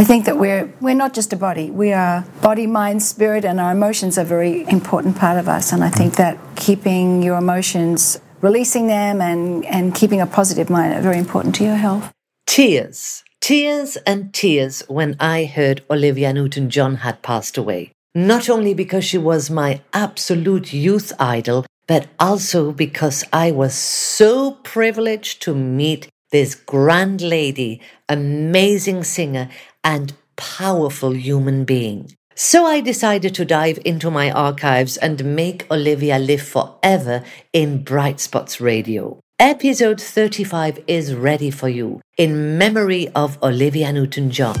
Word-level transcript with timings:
I 0.00 0.04
think 0.04 0.24
that 0.24 0.38
we're 0.38 0.72
we're 0.80 0.94
not 0.94 1.12
just 1.12 1.30
a 1.34 1.36
body. 1.36 1.70
We 1.70 1.92
are 1.92 2.24
body, 2.40 2.66
mind, 2.66 3.02
spirit, 3.02 3.44
and 3.44 3.60
our 3.60 3.70
emotions 3.70 4.16
are 4.16 4.22
a 4.22 4.24
very 4.24 4.66
important 4.66 5.14
part 5.14 5.36
of 5.36 5.46
us. 5.46 5.72
And 5.72 5.84
I 5.84 5.90
think 5.90 6.16
that 6.16 6.38
keeping 6.56 7.22
your 7.22 7.36
emotions, 7.36 8.18
releasing 8.40 8.86
them, 8.86 9.20
and 9.20 9.62
and 9.66 9.94
keeping 9.94 10.22
a 10.22 10.26
positive 10.26 10.70
mind 10.70 10.94
are 10.94 11.02
very 11.02 11.18
important 11.18 11.54
to 11.56 11.64
your 11.64 11.76
health. 11.76 12.10
Tears, 12.46 13.22
tears, 13.42 13.98
and 14.06 14.32
tears 14.32 14.82
when 14.88 15.16
I 15.20 15.44
heard 15.44 15.84
Olivia 15.90 16.32
Newton-John 16.32 16.94
had 17.04 17.20
passed 17.20 17.58
away. 17.58 17.92
Not 18.14 18.48
only 18.48 18.72
because 18.72 19.04
she 19.04 19.18
was 19.18 19.50
my 19.50 19.82
absolute 19.92 20.72
youth 20.72 21.12
idol, 21.20 21.66
but 21.86 22.06
also 22.18 22.72
because 22.72 23.22
I 23.34 23.50
was 23.50 23.74
so 23.74 24.52
privileged 24.64 25.42
to 25.42 25.54
meet 25.54 26.08
this 26.30 26.54
grand 26.54 27.20
lady, 27.20 27.80
amazing 28.08 29.04
singer, 29.04 29.48
and 29.84 30.12
powerful 30.36 31.14
human 31.14 31.64
being. 31.64 32.12
So 32.34 32.64
I 32.64 32.80
decided 32.80 33.34
to 33.34 33.44
dive 33.44 33.78
into 33.84 34.10
my 34.10 34.30
archives 34.30 34.96
and 34.96 35.36
make 35.36 35.70
Olivia 35.70 36.18
live 36.18 36.42
forever 36.42 37.22
in 37.52 37.82
Bright 37.82 38.20
Spots 38.20 38.60
Radio. 38.60 39.20
Episode 39.38 40.00
35 40.00 40.84
is 40.86 41.14
ready 41.14 41.50
for 41.50 41.68
you 41.68 42.00
in 42.16 42.58
memory 42.58 43.08
of 43.14 43.42
Olivia 43.42 43.92
Newton 43.92 44.30
John. 44.30 44.56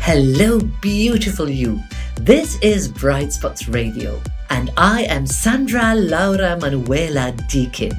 Hello, 0.00 0.60
beautiful 0.80 1.48
you. 1.48 1.80
This 2.16 2.58
is 2.60 2.88
Bright 2.88 3.32
Spots 3.32 3.68
Radio, 3.68 4.20
and 4.50 4.70
I 4.76 5.04
am 5.04 5.26
Sandra 5.26 5.94
Laura 5.94 6.58
Manuela 6.58 7.32
Deakin. 7.48 7.92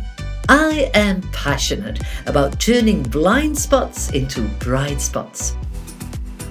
I 0.52 0.92
am 0.96 1.22
passionate 1.32 2.02
about 2.26 2.60
turning 2.60 3.04
blind 3.04 3.58
spots 3.58 4.10
into 4.10 4.42
bright 4.60 5.00
spots. 5.00 5.56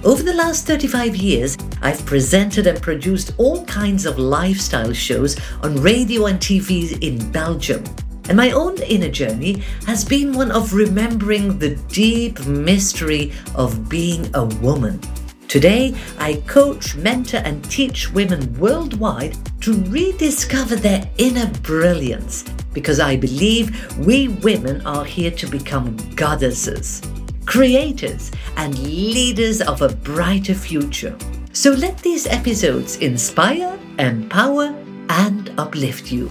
Over 0.03 0.23
the 0.23 0.33
last 0.33 0.65
35 0.65 1.15
years, 1.15 1.55
I've 1.83 2.03
presented 2.07 2.65
and 2.65 2.81
produced 2.81 3.35
all 3.37 3.63
kinds 3.65 4.07
of 4.07 4.17
lifestyle 4.17 4.91
shows 4.91 5.39
on 5.61 5.79
radio 5.83 6.25
and 6.25 6.39
TV 6.39 6.99
in 7.03 7.31
Belgium. 7.31 7.83
And 8.27 8.35
my 8.35 8.49
own 8.49 8.81
inner 8.81 9.09
journey 9.09 9.61
has 9.85 10.03
been 10.03 10.33
one 10.33 10.49
of 10.49 10.73
remembering 10.73 11.59
the 11.59 11.75
deep 11.93 12.43
mystery 12.47 13.31
of 13.53 13.87
being 13.87 14.27
a 14.33 14.45
woman. 14.45 14.99
Today, 15.47 15.93
I 16.17 16.41
coach, 16.47 16.95
mentor, 16.95 17.43
and 17.45 17.63
teach 17.69 18.11
women 18.11 18.51
worldwide 18.57 19.37
to 19.61 19.73
rediscover 19.91 20.75
their 20.75 21.07
inner 21.19 21.51
brilliance 21.61 22.45
because 22.73 22.99
I 22.99 23.15
believe 23.15 23.97
we 23.97 24.27
women 24.27 24.85
are 24.85 25.05
here 25.05 25.31
to 25.31 25.47
become 25.47 25.97
goddesses, 26.15 27.01
creators, 27.45 28.31
and 28.57 28.77
leaders 28.79 29.61
of 29.61 29.81
a 29.81 29.89
brighter 29.89 30.53
future. 30.53 31.15
So 31.53 31.71
let 31.71 31.97
these 31.99 32.27
episodes 32.27 32.97
inspire, 32.97 33.77
empower, 33.99 34.75
and 35.09 35.51
uplift 35.57 36.11
you. 36.11 36.29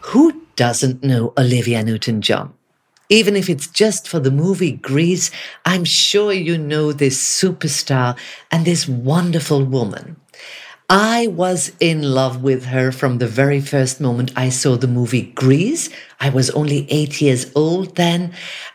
Who 0.00 0.42
doesn't 0.56 1.02
know 1.02 1.32
Olivia 1.36 1.82
Newton 1.82 2.22
John? 2.22 2.54
Even 3.08 3.36
if 3.36 3.50
it's 3.50 3.66
just 3.66 4.08
for 4.08 4.20
the 4.20 4.30
movie 4.30 4.72
Grease, 4.72 5.30
I'm 5.66 5.84
sure 5.84 6.32
you 6.32 6.56
know 6.56 6.92
this 6.92 7.20
superstar 7.20 8.16
and 8.50 8.64
this 8.64 8.88
wonderful 8.88 9.64
woman. 9.64 10.16
I 10.94 11.28
was 11.28 11.72
in 11.80 12.02
love 12.02 12.42
with 12.42 12.66
her 12.66 12.92
from 12.92 13.16
the 13.16 13.26
very 13.26 13.62
first 13.62 13.98
moment 13.98 14.30
I 14.36 14.50
saw 14.50 14.76
the 14.76 14.86
movie 14.86 15.22
Grease. 15.22 15.88
I 16.20 16.28
was 16.28 16.50
only 16.50 16.86
eight 16.90 17.18
years 17.18 17.50
old 17.54 17.96
then, 17.96 18.34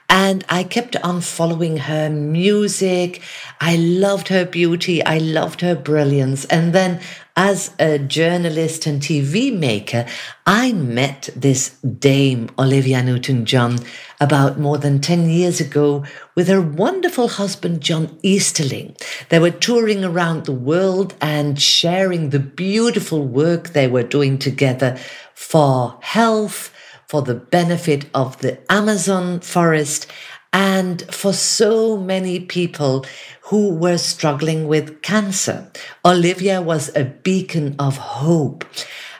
and 0.09 0.45
I 0.49 0.63
kept 0.63 0.95
on 0.97 1.21
following 1.21 1.77
her 1.77 2.09
music. 2.09 3.21
I 3.59 3.75
loved 3.75 4.29
her 4.29 4.45
beauty. 4.45 5.03
I 5.03 5.17
loved 5.17 5.61
her 5.61 5.75
brilliance. 5.75 6.45
And 6.45 6.73
then 6.73 7.01
as 7.35 7.71
a 7.77 7.99
journalist 7.99 8.87
and 8.87 9.01
TV 9.01 9.55
maker, 9.55 10.05
I 10.45 10.71
met 10.73 11.29
this 11.35 11.69
dame, 11.81 12.49
Olivia 12.57 13.03
Newton 13.03 13.45
John, 13.45 13.79
about 14.19 14.57
more 14.57 14.77
than 14.77 15.01
10 15.01 15.29
years 15.29 15.59
ago 15.59 16.03
with 16.35 16.47
her 16.47 16.61
wonderful 16.61 17.27
husband, 17.27 17.81
John 17.81 18.17
Easterling. 18.23 18.95
They 19.29 19.39
were 19.39 19.51
touring 19.51 20.03
around 20.03 20.45
the 20.45 20.51
world 20.51 21.15
and 21.21 21.61
sharing 21.61 22.29
the 22.29 22.39
beautiful 22.39 23.23
work 23.23 23.69
they 23.69 23.87
were 23.87 24.03
doing 24.03 24.39
together 24.39 24.97
for 25.35 25.97
health, 26.01 26.73
for 27.07 27.21
the 27.21 27.35
benefit 27.35 28.05
of 28.13 28.37
the 28.39 28.59
Amazon 28.71 29.39
forest, 29.39 30.07
and 30.53 31.03
for 31.13 31.33
so 31.33 31.97
many 31.97 32.39
people 32.39 33.05
who 33.43 33.69
were 33.69 33.97
struggling 33.97 34.67
with 34.67 35.01
cancer. 35.01 35.71
Olivia 36.03 36.61
was 36.61 36.93
a 36.95 37.03
beacon 37.03 37.75
of 37.79 37.97
hope. 37.97 38.65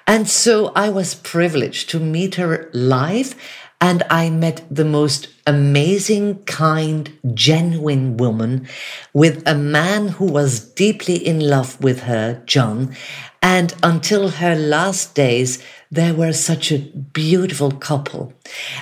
And 0.06 0.28
so 0.28 0.72
I 0.76 0.90
was 0.90 1.16
privileged 1.16 1.90
to 1.90 2.00
meet 2.00 2.36
her 2.36 2.70
live 2.74 3.36
and 3.80 4.02
I 4.10 4.30
met 4.32 4.66
the 4.72 4.86
most 4.86 5.28
amazing, 5.46 6.44
kind, 6.46 7.12
genuine 7.34 8.18
woman 8.18 8.68
with 9.14 9.48
a 9.48 9.54
man 9.54 10.08
who 10.08 10.26
was 10.26 10.60
deeply 10.60 11.16
in 11.16 11.40
love 11.40 11.80
with 11.84 12.02
her, 12.02 12.42
John. 12.48 12.96
And 13.44 13.76
until 13.84 14.30
her 14.30 14.56
last 14.56 15.14
days, 15.14 15.62
they 15.92 16.12
were 16.12 16.34
such 16.34 16.72
a 16.72 16.80
beautiful 16.80 17.72
couple. 17.72 18.34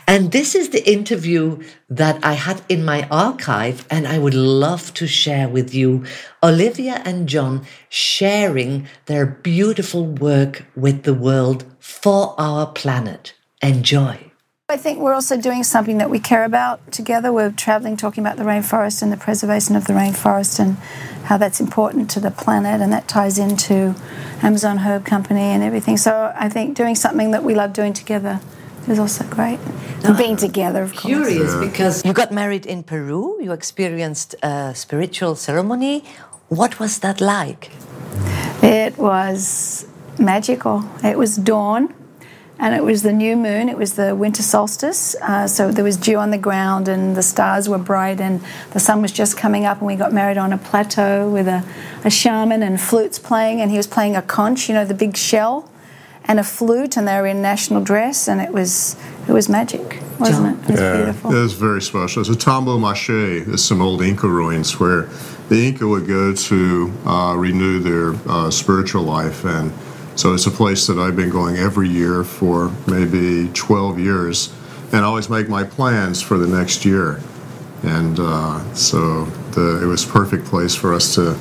And 0.07 0.31
this 0.31 0.55
is 0.55 0.69
the 0.69 0.89
interview 0.89 1.61
that 1.89 2.23
I 2.23 2.33
had 2.33 2.61
in 2.67 2.83
my 2.83 3.07
archive, 3.09 3.85
and 3.89 4.07
I 4.07 4.17
would 4.17 4.33
love 4.33 4.93
to 4.95 5.07
share 5.07 5.47
with 5.47 5.73
you 5.73 6.05
Olivia 6.41 7.01
and 7.05 7.29
John 7.29 7.65
sharing 7.89 8.87
their 9.05 9.25
beautiful 9.25 10.05
work 10.05 10.65
with 10.75 11.03
the 11.03 11.13
world 11.13 11.65
for 11.79 12.33
our 12.37 12.67
planet. 12.67 13.33
Enjoy. 13.61 14.31
I 14.67 14.77
think 14.77 14.97
we're 14.97 15.13
also 15.13 15.39
doing 15.39 15.63
something 15.63 15.99
that 15.99 16.09
we 16.09 16.17
care 16.17 16.43
about 16.43 16.91
together. 16.91 17.31
We're 17.31 17.51
traveling, 17.51 17.97
talking 17.97 18.25
about 18.25 18.37
the 18.37 18.43
rainforest 18.43 19.03
and 19.03 19.11
the 19.11 19.17
preservation 19.17 19.75
of 19.75 19.85
the 19.85 19.93
rainforest 19.93 20.59
and 20.59 20.77
how 21.25 21.37
that's 21.37 21.59
important 21.59 22.09
to 22.11 22.19
the 22.19 22.31
planet, 22.31 22.81
and 22.81 22.91
that 22.91 23.07
ties 23.07 23.37
into 23.37 23.93
Amazon 24.45 24.77
Herb 24.77 25.05
Company 25.05 25.47
and 25.55 25.63
everything. 25.63 25.97
So 25.97 26.31
I 26.35 26.49
think 26.49 26.77
doing 26.77 26.93
something 26.93 27.31
that 27.31 27.43
we 27.43 27.55
love 27.55 27.73
doing 27.73 27.93
together 27.93 28.39
is 28.87 28.99
also 28.99 29.23
great. 29.25 29.59
And 30.03 30.15
being 30.15 30.37
together, 30.37 30.83
of 30.83 30.91
course. 30.91 31.01
Curious 31.01 31.55
because 31.55 32.05
you 32.05 32.13
got 32.13 32.31
married 32.31 32.67
in 32.67 32.83
Peru, 32.83 33.41
you 33.41 33.51
experienced 33.51 34.35
a 34.43 34.73
spiritual 34.75 35.33
ceremony. 35.35 36.03
What 36.49 36.79
was 36.79 36.99
that 36.99 37.19
like? 37.19 37.71
It 38.61 38.99
was 38.99 39.87
magical. 40.19 40.83
It 41.03 41.17
was 41.17 41.37
dawn 41.37 41.91
and 42.57 42.73
it 42.73 42.83
was 42.83 43.03
the 43.03 43.11
new 43.11 43.35
moon, 43.35 43.67
it 43.67 43.77
was 43.77 43.93
the 43.93 44.15
winter 44.15 44.41
solstice. 44.41 45.15
Uh, 45.21 45.47
so 45.47 45.71
there 45.71 45.83
was 45.83 45.97
dew 45.97 46.17
on 46.17 46.31
the 46.31 46.37
ground, 46.37 46.87
and 46.87 47.15
the 47.15 47.23
stars 47.23 47.67
were 47.67 47.77
bright, 47.77 48.21
and 48.21 48.41
the 48.71 48.79
sun 48.79 49.01
was 49.01 49.11
just 49.11 49.37
coming 49.37 49.65
up. 49.65 49.79
And 49.79 49.87
we 49.87 49.95
got 49.95 50.13
married 50.13 50.37
on 50.37 50.53
a 50.53 50.57
plateau 50.57 51.29
with 51.29 51.47
a, 51.47 51.63
a 52.03 52.09
shaman 52.09 52.63
and 52.63 52.79
flutes 52.79 53.19
playing, 53.19 53.61
and 53.61 53.71
he 53.71 53.77
was 53.77 53.87
playing 53.87 54.15
a 54.15 54.21
conch, 54.21 54.69
you 54.69 54.73
know, 54.73 54.85
the 54.85 54.93
big 54.93 55.17
shell, 55.17 55.69
and 56.23 56.39
a 56.39 56.43
flute, 56.43 56.97
and 56.97 57.07
they 57.07 57.19
were 57.19 57.27
in 57.27 57.41
national 57.41 57.81
dress, 57.83 58.27
and 58.27 58.39
it 58.39 58.51
was 58.51 58.95
it 59.27 59.31
was 59.31 59.49
magic, 59.49 60.01
wasn't 60.19 60.57
it? 60.57 60.63
It 60.63 60.71
was 60.71 60.79
yeah, 60.79 60.97
beautiful. 60.97 61.31
It 61.35 61.39
was 61.39 61.53
very 61.53 61.81
special. 61.81 62.21
It's 62.21 62.29
a 62.29 62.33
Tambomachay. 62.33 63.45
There's 63.45 63.63
some 63.63 63.81
old 63.81 64.01
Inca 64.01 64.27
ruins 64.27 64.79
where 64.79 65.09
the 65.49 65.67
Inca 65.67 65.87
would 65.87 66.07
go 66.07 66.33
to 66.33 66.93
uh, 67.05 67.35
renew 67.37 67.79
their 67.79 68.15
uh, 68.29 68.49
spiritual 68.49 69.03
life 69.03 69.43
and 69.45 69.71
so 70.15 70.33
it's 70.33 70.45
a 70.45 70.51
place 70.51 70.87
that 70.87 70.97
I've 70.97 71.15
been 71.15 71.29
going 71.29 71.57
every 71.57 71.89
year 71.89 72.23
for 72.23 72.71
maybe 72.87 73.49
12 73.53 73.99
years, 73.99 74.53
and 74.91 75.01
I 75.01 75.03
always 75.03 75.29
make 75.29 75.49
my 75.49 75.63
plans 75.63 76.21
for 76.21 76.37
the 76.37 76.47
next 76.47 76.85
year. 76.85 77.21
And 77.83 78.19
uh, 78.19 78.73
so 78.73 79.25
the, 79.51 79.83
it 79.83 79.85
was 79.85 80.03
a 80.05 80.07
perfect 80.07 80.45
place 80.45 80.73
for 80.73 80.93
us 80.93 81.15
to 81.15 81.37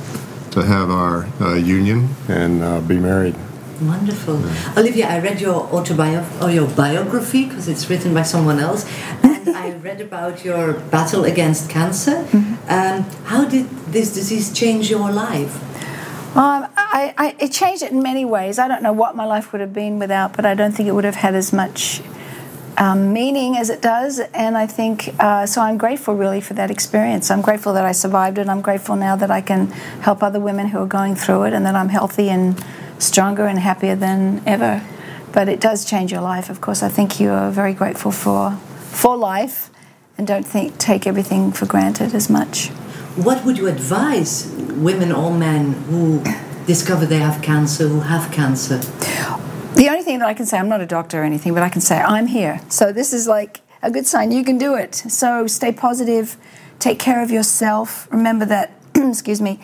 to 0.51 0.63
have 0.63 0.89
our 0.89 1.27
uh, 1.41 1.55
union 1.55 2.07
and 2.29 2.63
uh, 2.63 2.79
be 2.79 2.97
married. 2.97 3.35
Wonderful, 3.81 4.39
yeah. 4.39 4.73
Olivia. 4.77 5.07
I 5.07 5.19
read 5.19 5.41
your 5.41 5.63
autobiography 5.75 6.43
or 6.43 6.49
your 6.49 6.67
biography 6.67 7.43
because 7.45 7.67
it's 7.67 7.89
written 7.89 8.13
by 8.13 8.23
someone 8.23 8.59
else, 8.59 8.85
and 9.21 9.49
I 9.63 9.71
read 9.71 9.99
about 9.99 10.45
your 10.45 10.73
battle 10.95 11.25
against 11.25 11.69
cancer. 11.69 12.23
Mm-hmm. 12.23 12.69
Um, 12.69 13.03
how 13.25 13.43
did 13.43 13.69
this 13.91 14.13
disease 14.13 14.53
change 14.53 14.89
your 14.89 15.11
life? 15.11 15.53
Um, 16.37 16.67
I, 16.95 17.13
I, 17.17 17.35
it 17.39 17.51
changed 17.51 17.83
it 17.83 17.91
in 17.91 18.01
many 18.01 18.23
ways. 18.23 18.57
I 18.57 18.69
don't 18.69 18.81
know 18.81 18.93
what 18.93 19.17
my 19.17 19.25
life 19.25 19.51
would 19.51 19.59
have 19.59 19.73
been 19.73 19.99
without, 19.99 20.33
but 20.33 20.45
I 20.45 20.53
don't 20.53 20.71
think 20.71 20.87
it 20.87 20.93
would 20.93 21.03
have 21.03 21.15
had 21.15 21.35
as 21.35 21.51
much 21.51 22.01
um, 22.77 23.11
meaning 23.11 23.57
as 23.57 23.69
it 23.69 23.81
does. 23.81 24.19
And 24.33 24.57
I 24.57 24.65
think 24.65 25.13
uh, 25.19 25.45
so. 25.45 25.59
I'm 25.61 25.77
grateful 25.77 26.15
really 26.15 26.39
for 26.39 26.53
that 26.53 26.71
experience. 26.71 27.29
I'm 27.29 27.41
grateful 27.41 27.73
that 27.73 27.83
I 27.83 27.91
survived 27.91 28.37
it. 28.37 28.47
I'm 28.47 28.61
grateful 28.61 28.95
now 28.95 29.17
that 29.17 29.29
I 29.29 29.41
can 29.41 29.67
help 30.07 30.23
other 30.23 30.39
women 30.39 30.67
who 30.67 30.79
are 30.79 30.87
going 30.87 31.15
through 31.15 31.43
it, 31.43 31.53
and 31.53 31.65
that 31.65 31.75
I'm 31.75 31.89
healthy 31.89 32.29
and 32.29 32.63
stronger 32.97 33.45
and 33.45 33.59
happier 33.59 33.97
than 33.97 34.41
ever. 34.45 34.81
But 35.33 35.49
it 35.49 35.59
does 35.59 35.83
change 35.83 36.13
your 36.13 36.21
life, 36.21 36.49
of 36.49 36.61
course. 36.61 36.81
I 36.81 36.87
think 36.87 37.19
you 37.19 37.29
are 37.31 37.51
very 37.51 37.73
grateful 37.73 38.11
for 38.11 38.51
for 38.51 39.17
life 39.17 39.69
and 40.17 40.25
don't 40.25 40.47
think 40.47 40.77
take 40.77 41.05
everything 41.05 41.51
for 41.51 41.65
granted 41.65 42.15
as 42.15 42.29
much. 42.29 42.69
What 43.17 43.43
would 43.43 43.57
you 43.57 43.67
advise 43.67 44.47
women 44.77 45.11
or 45.11 45.31
men 45.31 45.73
who 45.89 46.23
discover 46.65 47.05
they 47.05 47.19
have 47.19 47.41
cancer, 47.41 47.87
who 47.87 48.01
have 48.01 48.31
cancer? 48.31 48.77
The 49.75 49.87
only 49.89 50.03
thing 50.03 50.19
that 50.19 50.27
I 50.27 50.33
can 50.33 50.45
say, 50.45 50.57
I'm 50.57 50.69
not 50.69 50.81
a 50.81 50.85
doctor 50.85 51.21
or 51.21 51.23
anything, 51.23 51.53
but 51.53 51.63
I 51.63 51.69
can 51.69 51.81
say 51.81 51.97
I'm 51.97 52.27
here. 52.27 52.61
So 52.69 52.91
this 52.91 53.13
is 53.13 53.27
like 53.27 53.61
a 53.81 53.91
good 53.91 54.07
sign. 54.07 54.31
You 54.31 54.43
can 54.43 54.57
do 54.57 54.75
it. 54.75 54.95
So 54.95 55.47
stay 55.47 55.71
positive, 55.71 56.37
take 56.79 56.97
care 56.97 57.21
of 57.21 57.29
yourself. 57.29 58.07
Remember 58.11 58.45
that, 58.45 58.71
excuse 58.95 59.41
me, 59.41 59.59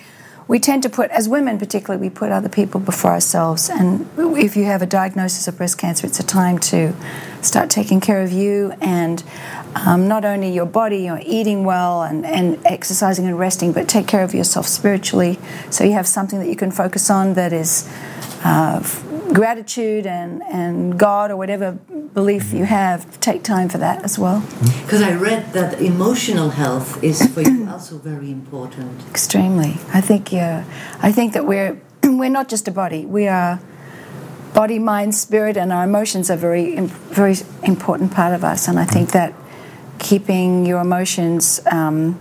we 0.48 0.60
tend 0.60 0.84
to 0.84 0.90
put, 0.90 1.10
as 1.12 1.30
women 1.30 1.58
particularly, 1.58 2.02
we 2.02 2.10
put 2.10 2.32
other 2.32 2.50
people 2.50 2.80
before 2.80 3.12
ourselves. 3.12 3.70
And 3.70 4.10
if 4.18 4.56
you 4.56 4.66
have 4.66 4.82
a 4.82 4.86
diagnosis 4.86 5.48
of 5.48 5.58
breast 5.58 5.78
cancer, 5.78 6.08
it's 6.08 6.20
a 6.20 6.26
time 6.26 6.58
to 6.60 6.94
start 7.42 7.70
taking 7.70 8.00
care 8.00 8.22
of 8.22 8.32
you 8.32 8.74
and 8.82 9.24
um, 9.76 10.08
not 10.08 10.26
only 10.26 10.52
your 10.52 10.66
body, 10.66 11.04
you're 11.04 11.22
eating 11.24 11.64
well 11.64 12.04
and, 12.04 12.26
and 12.26 12.60
exercising 12.66 13.26
and 13.26 13.40
resting, 13.40 13.72
but 13.72 13.88
take 13.88 14.08
care 14.08 14.24
of 14.24 14.34
yourself 14.34 14.68
spiritually 14.68 15.40
so 15.70 15.84
you 15.84 15.94
have 15.94 16.08
something 16.08 16.40
that 16.40 16.48
you 16.48 16.56
can 16.56 16.72
focus 16.72 17.10
on 17.10 17.34
that 17.36 17.54
is 17.54 17.90
uh, 18.44 18.80
gratitude 19.34 20.06
and, 20.06 20.42
and 20.44 20.98
God 21.00 21.32
or 21.32 21.38
whatever 21.38 21.74
belief 22.14 22.54
you 22.54 22.66
have, 22.66 23.20
take 23.20 23.44
time 23.44 23.70
for 23.70 23.78
that 23.78 24.04
as 24.04 24.20
well. 24.20 24.44
Because 24.84 25.02
I 25.02 25.14
read 25.14 25.54
that 25.54 25.82
emotional 25.82 26.50
health 26.50 27.04
is 27.04 27.26
for 27.34 27.42
you 27.42 27.68
also 27.70 27.98
very 27.98 28.32
important. 28.32 29.08
Extremely. 29.10 29.78
I 29.94 30.02
think 30.02 30.32
yeah. 30.32 30.66
I 31.02 31.12
think 31.12 31.34
that 31.34 31.46
we're 31.46 31.82
we're 32.04 32.30
not 32.30 32.50
just 32.50 32.68
a 32.68 32.72
body. 32.72 33.06
We 33.06 33.28
are 33.28 33.60
body, 34.54 34.80
mind, 34.80 35.16
spirit, 35.16 35.56
and 35.58 35.72
our 35.72 35.84
emotions 35.84 36.30
are 36.30 36.38
very 36.38 36.80
very 36.80 37.36
important 37.64 38.12
part 38.12 38.34
of 38.34 38.44
us. 38.44 38.68
And 38.68 38.80
I 38.80 38.86
think 38.86 39.12
that 39.12 39.34
keeping 40.00 40.66
your 40.66 40.82
emotions. 40.82 41.62
Um, 41.72 42.20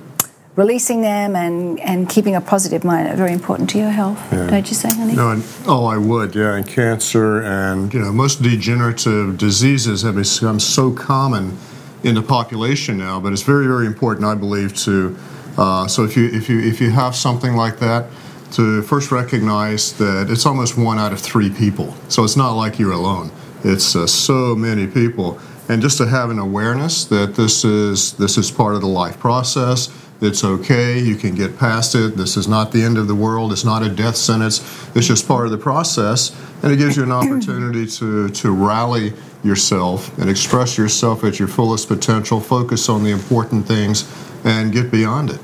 releasing 0.56 1.02
them 1.02 1.37
and, 1.37 1.79
and 1.81 2.08
keeping 2.08 2.35
a 2.35 2.41
positive 2.41 2.85
mind 2.85 3.08
are 3.08 3.17
very 3.17 3.32
important 3.32 3.70
to 3.70 3.79
your 3.79 3.91
health. 3.91 4.20
Yeah. 4.32 4.50
Don't 4.50 4.69
you 4.69 4.75
say, 4.75 4.91
honey? 4.93 5.14
No, 5.14 5.31
and, 5.31 5.44
oh, 5.67 5.87
I 5.87 5.97
would. 5.97 6.35
Yeah, 6.35 6.56
and 6.56 6.67
cancer 6.67 7.43
and 7.43 7.93
you 7.93 8.00
know 8.00 8.12
most 8.12 8.43
degenerative 8.43 9.38
diseases 9.38 10.02
have 10.02 10.17
become 10.17 10.61
so 10.61 10.93
common 10.93 11.56
in 12.02 12.14
the 12.14 12.23
population 12.23 12.99
now. 12.99 13.20
But 13.20 13.32
it's 13.32 13.43
very 13.43 13.67
very 13.67 13.87
important, 13.87 14.26
I 14.26 14.35
believe, 14.35 14.75
to 14.85 15.17
uh, 15.56 15.87
so 15.87 16.05
if 16.05 16.17
you 16.17 16.26
if 16.26 16.49
you 16.49 16.61
if 16.61 16.81
you 16.81 16.91
have 16.91 17.14
something 17.14 17.55
like 17.55 17.79
that. 17.79 18.06
To 18.55 18.82
first 18.82 19.12
recognize 19.12 19.93
that 19.99 20.29
it's 20.29 20.44
almost 20.44 20.76
one 20.76 20.99
out 20.99 21.12
of 21.12 21.20
three 21.20 21.50
people. 21.50 21.94
So 22.08 22.25
it's 22.25 22.37
not 22.37 22.55
like 22.55 22.81
you're 22.81 22.91
alone. 22.91 23.31
It's 23.62 23.94
uh, 23.94 24.08
so 24.08 24.56
many 24.56 24.88
people 24.88 25.38
and 25.69 25.81
just 25.81 25.99
to 25.99 26.06
have 26.08 26.31
an 26.31 26.41
awareness 26.41 27.05
that 27.05 27.37
this 27.37 27.64
is 27.64 28.14
this 28.14 28.37
is 28.37 28.50
part 28.50 28.75
of 28.75 28.81
the 28.81 28.88
life 28.88 29.20
process 29.20 29.88
it's 30.21 30.45
okay. 30.45 30.99
You 30.99 31.17
can 31.17 31.35
get 31.35 31.59
past 31.59 31.95
it. 31.95 32.17
This 32.17 32.37
is 32.37 32.47
not 32.47 32.73
the 32.73 32.83
end 32.83 32.99
of 32.99 33.09
the 33.09 33.15
world. 33.15 33.53
It's 33.53 33.65
not 33.65 33.83
a 33.83 33.89
death 33.89 34.17
sentence. 34.17 34.61
It's 34.95 35.07
just 35.07 35.27
part 35.27 35.47
of 35.47 35.51
the 35.51 35.59
process. 35.59 36.37
And 36.63 36.73
it 36.73 36.77
gives 36.77 36.97
you 36.97 37.03
an 37.03 37.13
opportunity 37.13 37.87
to, 37.87 38.29
to 38.29 38.51
rally 38.51 39.15
yourself 39.43 40.17
and 40.19 40.29
express 40.29 40.77
yourself 40.77 41.25
at 41.25 41.39
your 41.39 41.49
fullest 41.49 41.89
potential, 41.89 42.41
focus 42.41 42.89
on 42.89 43.03
the 43.03 43.11
important 43.11 43.67
things, 43.67 44.11
and 44.45 44.73
get 44.73 44.91
beyond 44.91 45.31
it. 45.31 45.41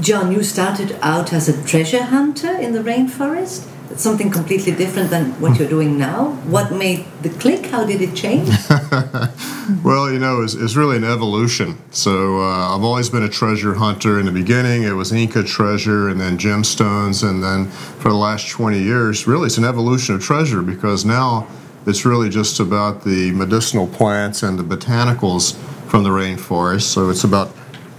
John, 0.00 0.32
you 0.32 0.42
started 0.42 0.96
out 1.02 1.32
as 1.32 1.48
a 1.48 1.66
treasure 1.66 2.04
hunter 2.04 2.52
in 2.52 2.72
the 2.72 2.80
rainforest 2.80 3.69
something 3.96 4.30
completely 4.30 4.72
different 4.72 5.10
than 5.10 5.32
what 5.40 5.58
you're 5.58 5.68
doing 5.68 5.98
now? 5.98 6.30
What 6.46 6.72
made 6.72 7.04
the 7.22 7.30
click? 7.30 7.66
How 7.66 7.84
did 7.84 8.00
it 8.00 8.14
change? 8.14 8.48
well, 9.84 10.10
you 10.10 10.18
know, 10.18 10.42
it's, 10.42 10.54
it's, 10.54 10.76
really 10.76 10.96
an 10.96 11.04
evolution. 11.04 11.76
So 11.90 12.40
uh, 12.40 12.74
I've 12.76 12.84
always 12.84 13.10
been 13.10 13.24
a 13.24 13.28
treasure 13.28 13.74
hunter. 13.74 14.18
In 14.18 14.26
the 14.26 14.32
beginning, 14.32 14.84
it 14.84 14.92
was 14.92 15.12
Inca 15.12 15.42
treasure 15.42 16.08
and 16.08 16.20
then 16.20 16.38
gemstones. 16.38 17.28
And 17.28 17.42
then 17.42 17.66
for 17.66 18.10
the 18.10 18.16
last 18.16 18.48
20 18.48 18.80
years, 18.80 19.26
really, 19.26 19.46
it's 19.46 19.58
an 19.58 19.64
evolution 19.64 20.14
of 20.14 20.22
treasure 20.22 20.62
because 20.62 21.04
now 21.04 21.48
it's 21.86 22.04
really 22.04 22.28
just 22.28 22.60
about 22.60 23.04
the 23.04 23.32
medicinal 23.32 23.86
plants 23.86 24.42
and 24.42 24.58
the 24.58 24.62
botanicals 24.62 25.56
from 25.88 26.04
the 26.04 26.10
rainforest. 26.10 26.82
So 26.82 27.10
it's 27.10 27.24
about 27.24 27.54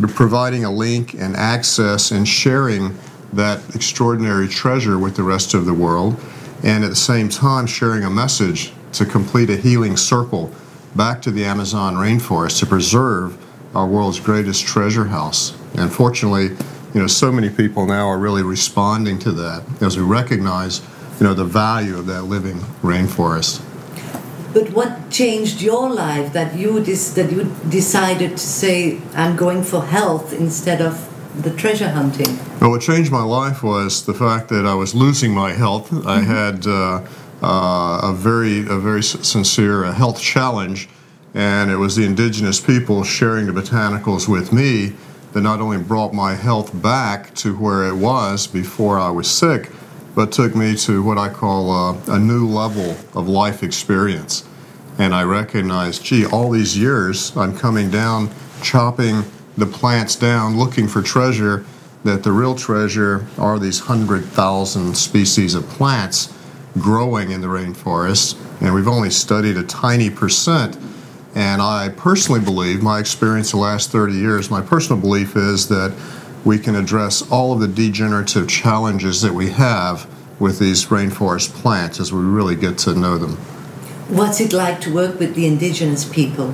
providing 0.09 0.63
a 0.65 0.71
link 0.71 1.13
and 1.13 1.35
access 1.35 2.11
and 2.11 2.27
sharing 2.27 2.97
that 3.33 3.75
extraordinary 3.75 4.47
treasure 4.47 4.97
with 4.99 5.15
the 5.15 5.23
rest 5.23 5.53
of 5.53 5.65
the 5.65 5.73
world, 5.73 6.19
and 6.63 6.83
at 6.83 6.89
the 6.89 6.95
same 6.95 7.29
time 7.29 7.65
sharing 7.65 8.03
a 8.03 8.09
message 8.09 8.73
to 8.93 9.05
complete 9.05 9.49
a 9.49 9.57
healing 9.57 9.97
circle 9.97 10.51
back 10.95 11.21
to 11.21 11.31
the 11.31 11.45
Amazon 11.45 11.95
rainforest 11.95 12.59
to 12.59 12.65
preserve 12.65 13.37
our 13.75 13.87
world's 13.87 14.19
greatest 14.19 14.65
treasure 14.65 15.05
house. 15.05 15.57
And 15.75 15.91
fortunately, 15.91 16.49
you 16.93 16.99
know, 16.99 17.07
so 17.07 17.31
many 17.31 17.49
people 17.49 17.85
now 17.85 18.07
are 18.07 18.19
really 18.19 18.43
responding 18.43 19.17
to 19.19 19.31
that 19.31 19.63
as 19.81 19.97
we 19.97 20.03
recognize, 20.03 20.81
you 21.19 21.25
know, 21.25 21.33
the 21.33 21.45
value 21.45 21.97
of 21.97 22.05
that 22.07 22.23
living 22.23 22.59
rainforest. 22.81 23.63
But 24.53 24.71
what 24.71 25.09
changed 25.09 25.61
your 25.61 25.89
life 25.89 26.33
that 26.33 26.57
you 26.57 26.83
dis- 26.83 27.13
that 27.13 27.31
you 27.31 27.55
decided 27.69 28.31
to 28.31 28.37
say 28.37 28.99
I'm 29.15 29.37
going 29.37 29.63
for 29.63 29.85
health 29.85 30.33
instead 30.33 30.81
of 30.81 31.07
the 31.35 31.51
treasure 31.51 31.89
hunting? 31.89 32.37
Well, 32.59 32.71
what 32.71 32.81
changed 32.81 33.11
my 33.11 33.23
life 33.23 33.63
was 33.63 34.05
the 34.05 34.13
fact 34.13 34.49
that 34.49 34.65
I 34.65 34.73
was 34.73 34.93
losing 34.93 35.33
my 35.33 35.53
health. 35.53 35.89
Mm-hmm. 35.89 36.07
I 36.07 36.19
had 36.21 36.67
uh, 36.67 37.05
uh, 37.41 38.09
a 38.11 38.13
very, 38.13 38.59
a 38.61 38.77
very 38.77 39.03
sincere 39.03 39.85
uh, 39.85 39.93
health 39.93 40.21
challenge, 40.21 40.89
and 41.33 41.71
it 41.71 41.77
was 41.77 41.95
the 41.95 42.05
indigenous 42.05 42.59
people 42.59 43.03
sharing 43.03 43.47
the 43.47 43.53
botanicals 43.53 44.27
with 44.27 44.51
me 44.51 44.93
that 45.33 45.41
not 45.41 45.61
only 45.61 45.77
brought 45.77 46.13
my 46.13 46.35
health 46.35 46.79
back 46.81 47.33
to 47.35 47.55
where 47.55 47.85
it 47.85 47.95
was 47.95 48.47
before 48.47 48.99
I 48.99 49.09
was 49.09 49.29
sick, 49.31 49.71
but 50.13 50.33
took 50.33 50.55
me 50.55 50.75
to 50.75 51.01
what 51.01 51.17
I 51.17 51.29
call 51.29 51.71
a, 51.71 51.93
uh, 51.93 52.15
a 52.15 52.19
new 52.19 52.45
level 52.45 52.97
of 53.17 53.29
life 53.29 53.63
experience. 53.63 54.43
And 54.99 55.15
I 55.15 55.23
recognized, 55.23 56.03
gee, 56.03 56.25
all 56.25 56.51
these 56.51 56.77
years 56.77 57.35
I'm 57.37 57.57
coming 57.57 57.89
down, 57.89 58.29
chopping 58.61 59.23
the 59.57 59.65
plants 59.65 60.15
down 60.15 60.57
looking 60.57 60.87
for 60.87 61.01
treasure, 61.01 61.65
that 62.03 62.23
the 62.23 62.31
real 62.31 62.55
treasure 62.55 63.25
are 63.37 63.59
these 63.59 63.81
100,000 63.81 64.95
species 64.95 65.53
of 65.53 65.67
plants 65.69 66.33
growing 66.79 67.31
in 67.31 67.41
the 67.41 67.47
rainforest. 67.47 68.37
And 68.61 68.73
we've 68.73 68.87
only 68.87 69.09
studied 69.09 69.57
a 69.57 69.63
tiny 69.63 70.09
percent. 70.09 70.77
And 71.35 71.61
I 71.61 71.89
personally 71.89 72.41
believe, 72.41 72.81
my 72.81 72.99
experience 72.99 73.51
the 73.51 73.57
last 73.57 73.91
30 73.91 74.13
years, 74.13 74.49
my 74.49 74.61
personal 74.61 74.99
belief 74.99 75.35
is 75.35 75.67
that 75.69 75.95
we 76.43 76.57
can 76.57 76.75
address 76.75 77.21
all 77.29 77.53
of 77.53 77.59
the 77.59 77.67
degenerative 77.67 78.49
challenges 78.49 79.21
that 79.21 79.33
we 79.33 79.51
have 79.51 80.07
with 80.39 80.57
these 80.59 80.85
rainforest 80.85 81.53
plants 81.53 81.99
as 81.99 82.11
we 82.11 82.19
really 82.19 82.55
get 82.55 82.77
to 82.79 82.95
know 82.95 83.17
them. 83.17 83.37
What's 84.09 84.41
it 84.41 84.53
like 84.53 84.81
to 84.81 84.93
work 84.93 85.19
with 85.19 85.35
the 85.35 85.45
indigenous 85.45 86.03
people? 86.03 86.53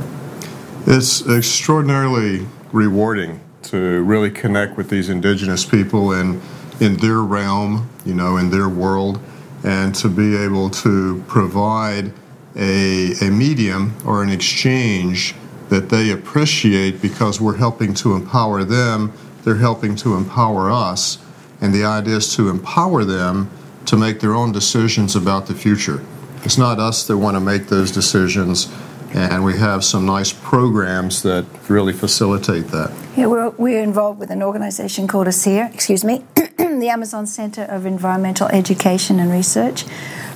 It's 0.86 1.28
extraordinarily 1.28 2.48
rewarding 2.72 3.40
to 3.64 4.04
really 4.04 4.32
connect 4.32 4.78
with 4.78 4.90
these 4.90 5.10
indigenous 5.10 5.66
people 5.66 6.12
in 6.12 6.42
in 6.80 6.98
their 6.98 7.22
realm, 7.22 7.90
you 8.06 8.14
know, 8.14 8.38
in 8.38 8.52
their 8.52 8.70
world, 8.70 9.20
and 9.64 9.96
to 9.96 10.08
be 10.08 10.36
able 10.36 10.70
to 10.70 11.24
provide 11.28 12.12
a, 12.56 13.14
a 13.22 13.30
medium 13.32 13.96
or 14.06 14.24
an 14.24 14.30
exchange 14.30 15.34
that 15.70 15.90
they 15.90 16.12
appreciate 16.12 17.02
because 17.02 17.42
we're 17.42 17.58
helping 17.58 17.94
to 17.94 18.14
empower 18.14 18.64
them, 18.64 19.12
they're 19.44 19.56
helping 19.56 19.96
to 19.96 20.16
empower 20.16 20.70
us, 20.70 21.18
and 21.62 21.74
the 21.74 21.84
idea 21.84 22.18
is 22.18 22.36
to 22.36 22.50
empower 22.50 23.04
them 23.04 23.50
to 23.86 23.98
make 23.98 24.20
their 24.20 24.34
own 24.34 24.52
decisions 24.52 25.16
about 25.16 25.48
the 25.48 25.56
future. 25.56 26.04
It's 26.44 26.58
not 26.58 26.80
us 26.80 27.08
that 27.08 27.18
want 27.18 27.36
to 27.36 27.42
make 27.42 27.68
those 27.68 27.92
decisions 27.92 28.72
and 29.20 29.44
we 29.44 29.58
have 29.58 29.84
some 29.84 30.06
nice 30.06 30.32
programs 30.32 31.24
that 31.24 31.46
really 31.70 31.94
facilitate 31.94 32.68
that. 32.68 32.92
Yeah, 33.16 33.28
we're, 33.28 33.50
we're 33.52 33.82
involved 33.82 34.20
with 34.20 34.30
an 34.32 34.44
organization 34.44 35.08
called 35.08 35.28
ACEER, 35.28 35.70
excuse 35.74 36.04
me, 36.04 36.24
the 36.36 36.90
Amazon 36.90 37.26
Center 37.26 37.64
of 37.64 37.86
Environmental 37.86 38.48
Education 38.48 39.20
and 39.20 39.32
Research. 39.32 39.86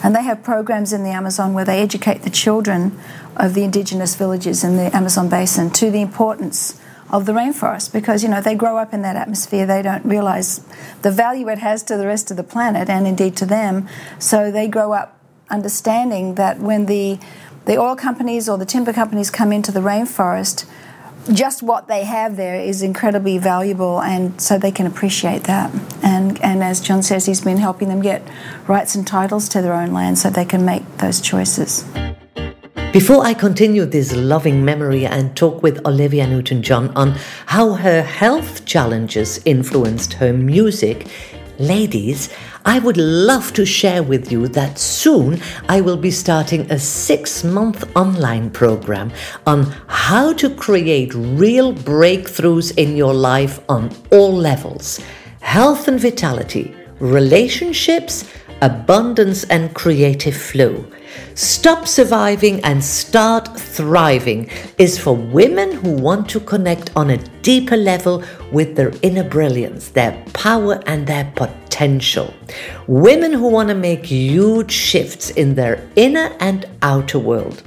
And 0.04 0.16
they 0.16 0.24
have 0.24 0.44
programs 0.44 0.94
in 0.94 1.04
the 1.04 1.12
Amazon 1.12 1.54
where 1.54 1.66
they 1.66 1.82
educate 1.82 2.24
the 2.24 2.30
children 2.30 2.98
of 3.38 3.54
the 3.54 3.64
indigenous 3.64 4.16
villages 4.16 4.64
in 4.64 4.78
the 4.78 4.96
Amazon 4.96 5.30
basin 5.30 5.70
to 5.72 5.92
the 5.92 6.02
importance 6.02 6.80
of 7.12 7.26
the 7.26 7.34
rainforest 7.34 7.92
because 7.92 8.24
you 8.24 8.30
know 8.30 8.40
they 8.40 8.56
grow 8.56 8.78
up 8.78 8.94
in 8.94 9.02
that 9.02 9.18
atmosphere 9.18 9.66
they 9.66 9.82
don't 9.82 10.06
realize 10.06 10.66
the 11.02 11.12
value 11.12 11.50
it 11.50 11.58
has 11.58 11.84
to 11.84 11.98
the 11.98 12.08
rest 12.08 12.32
of 12.32 12.38
the 12.38 12.44
planet 12.44 12.90
and 12.90 13.06
indeed 13.06 13.36
to 13.36 13.46
them 13.46 13.86
so 14.18 14.50
they 14.50 14.66
grow 14.66 14.94
up 14.94 15.20
understanding 15.50 16.36
that 16.36 16.60
when 16.60 16.86
the 16.86 17.20
the 17.66 17.78
oil 17.78 17.96
companies 17.96 18.50
or 18.50 18.58
the 18.58 18.66
timber 18.66 18.94
companies 18.94 19.30
come 19.30 19.52
into 19.52 19.72
the 19.72 19.80
rainforest, 19.80 20.66
just 21.32 21.62
what 21.62 21.88
they 21.88 22.04
have 22.04 22.36
there 22.36 22.56
is 22.56 22.82
incredibly 22.82 23.38
valuable, 23.38 24.02
and 24.02 24.42
so 24.42 24.58
they 24.58 24.72
can 24.72 24.88
appreciate 24.88 25.44
that. 25.44 25.72
And 26.02 26.42
and 26.44 26.64
as 26.64 26.82
John 26.82 27.04
says, 27.04 27.26
he's 27.26 27.42
been 27.42 27.58
helping 27.58 27.90
them 27.90 28.02
get 28.02 28.22
rights 28.68 28.96
and 28.96 29.06
titles 29.06 29.48
to 29.50 29.62
their 29.62 29.74
own 29.74 29.92
land, 29.94 30.18
so 30.18 30.30
they 30.30 30.46
can 30.46 30.66
make 30.66 30.84
those 30.98 31.22
choices. 31.22 31.86
Before 32.92 33.26
I 33.26 33.34
continue 33.34 33.86
this 33.86 34.14
loving 34.14 34.66
memory 34.66 35.06
and 35.06 35.34
talk 35.34 35.64
with 35.64 35.86
Olivia 35.86 36.28
Newton 36.28 36.62
John 36.62 36.90
on 36.90 37.16
how 37.46 37.76
her 37.76 38.02
health 38.02 38.66
challenges 38.66 39.40
influenced 39.46 40.14
her 40.14 40.34
music, 40.34 41.08
ladies, 41.62 42.30
I 42.66 42.80
would 42.80 42.98
love 42.98 43.54
to 43.54 43.66
share 43.66 44.04
with 44.04 44.32
you 44.32 44.48
that 44.50 44.78
soon 44.78 45.40
I 45.70 45.82
will 45.82 45.98
be 45.98 46.12
starting 46.12 46.70
a 46.72 46.80
six 46.80 47.44
month 47.44 47.84
online 47.96 48.50
program 48.50 49.12
on 49.46 49.64
how 49.88 50.34
to 50.34 50.50
create 50.50 51.14
real 51.14 51.74
breakthroughs 51.74 52.78
in 52.78 52.98
your 52.98 53.14
life 53.14 53.60
on 53.70 53.90
all 54.12 54.34
levels 54.34 55.00
health 55.42 55.88
and 55.88 56.00
vitality, 56.00 56.76
relationships, 57.00 58.26
abundance, 58.62 59.44
and 59.46 59.74
creative 59.74 60.38
flow. 60.38 60.86
Stop 61.36 61.88
Surviving 61.88 62.60
and 62.64 62.84
Start 62.84 63.58
Thriving 63.58 64.50
is 64.78 65.00
for 65.00 65.16
women 65.16 65.72
who 65.72 65.92
want 65.92 66.30
to 66.30 66.40
connect 66.40 66.92
on 66.96 67.10
a 67.10 67.18
deeper 67.42 67.78
level 67.78 68.24
with 68.52 68.76
their 68.76 68.92
inner 69.02 69.24
brilliance, 69.24 69.90
their 69.90 70.24
power, 70.34 70.82
and 70.86 71.08
their 71.08 71.32
potential. 71.36 72.34
Women 72.88 73.34
who 73.34 73.48
want 73.48 73.70
to 73.70 73.76
make 73.76 74.06
huge 74.06 74.72
shifts 74.72 75.30
in 75.32 75.56
their 75.56 75.88
inner 75.96 76.36
and 76.40 76.68
outer 76.82 77.20
world. 77.20 77.64